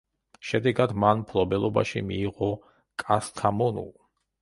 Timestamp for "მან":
1.03-1.19